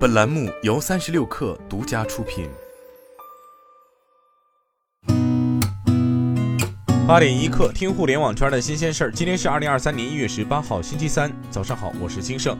[0.00, 2.48] 本栏目由三十六氪独家出品。
[7.06, 9.12] 八点一刻，听互联网圈的新鲜事儿。
[9.12, 12.58] 今天是二零二三年一月十八号，星期三，早上好，我是金盛。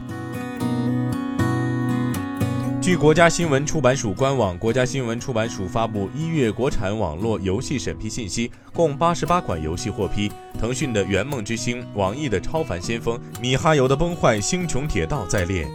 [2.79, 10.31] 据国家新闻出版署官网，国家新闻出版署发布一月国产网络游戏审批信息，共八十八款游戏获批。
[10.59, 15.67] 腾讯的《圆梦之星》，网易的《超凡先锋》，米哈游的《崩坏：星穹铁道》在列。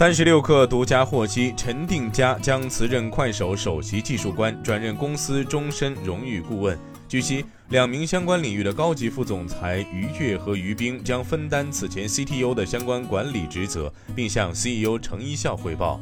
[0.00, 6.74] 三十六氪独家获悉，陈定佳将辞任快手首席技术官，转任公司终身荣誉顾问。
[7.06, 16.00] 据悉，两名相关领域的高级副总裁于越和于冰将分担此前 CTO 的相关管理职责，并向 CEO 程一笑汇报。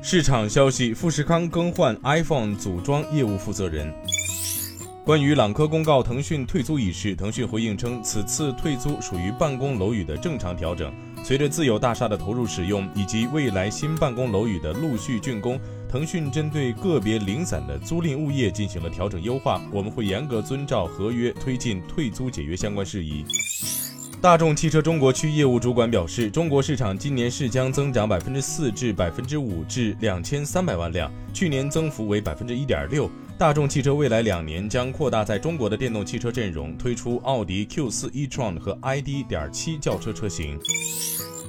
[0.00, 3.92] 市场消息：富士康更换 iPhone 组装业务负责人。
[5.06, 10.92] 关于朗科公告腾讯退租一事，腾讯回应称，此次退租属于办公楼宇的正常调整。
[11.22, 15.60] 随着自有大厦的投入使用，以及未来新办公楼宇的陆续竣工。
[15.88, 23.24] 腾讯针对个别零散的租赁物业进行了调整优化，我们会严格遵照合约推进退租解约相关事宜。
[24.18, 33.10] 大众汽车中国区业务主管表示，中国市场今年是将增长百分之四至百分之五至两千三百万辆，去年增幅为百分之一点六。
[33.38, 39.22] 大众汽车未来两年将扩大在中国的电动汽车阵容，推出奥迪 Q 四 e-tron 和 ID.
[39.28, 40.58] 点七轿车车型。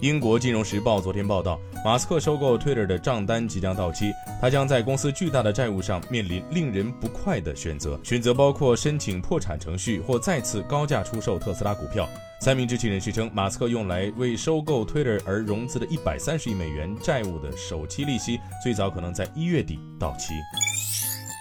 [0.02, 12.08] 英国金融时报昨天报道，马斯克收购 Twitter 的账单即将到期，他将在公司巨大的债务上面临令人不快的选择，选择包括申请破产程序或再次高价出售特斯拉股票。
[12.40, 20.36] 三名知情人士称，马斯克用来为收购 Twitter 而融资的一百三十亿美元债务的首期利息，最早可能在一月底到期。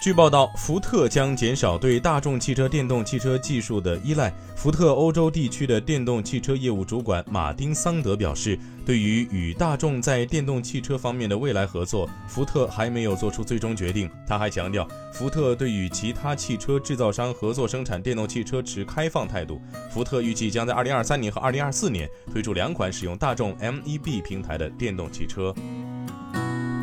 [0.07, 4.33] 据报道，福特将减少对大众汽车电动汽车技术的依赖。
[4.55, 14.09] 福特欧洲地区的电动汽车业务主管马丁桑德表示，对于与大众在电动汽车方面的未来合作，福特还没有做出最终决定。
[14.29, 19.61] 他还强调，福特对与其他汽车制造商合作生产电动汽车持开放态度。
[19.91, 25.53] 福特预计将在2023年和2024年推出两款使用大众 MEB 平台的电动汽车。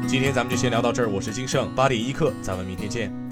[0.05, 3.22] 今天咱们就先聊到这儿，我是金盛八点一刻，咱们明天见。